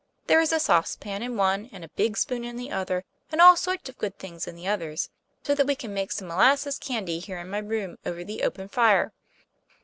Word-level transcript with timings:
There 0.25 0.41
is 0.41 0.51
a 0.51 0.59
saucepan 0.59 1.21
in 1.21 1.37
one, 1.37 1.69
and 1.71 1.85
a 1.85 1.89
big 1.89 2.17
spoon 2.17 2.43
in 2.43 2.55
the 2.55 2.71
other, 2.71 3.05
and 3.31 3.39
all 3.39 3.55
sorts 3.55 3.87
of 3.87 3.99
good 3.99 4.17
things 4.17 4.47
in 4.47 4.55
the 4.55 4.65
others, 4.65 5.11
so 5.43 5.53
that 5.53 5.67
we 5.67 5.75
can 5.75 5.93
make 5.93 6.11
some 6.11 6.27
molasses 6.29 6.79
candy 6.79 7.19
here 7.19 7.37
in 7.37 7.49
my 7.51 7.59
room, 7.59 7.97
over 8.03 8.23
the 8.23 8.41
open 8.41 8.67
fire. 8.67 9.13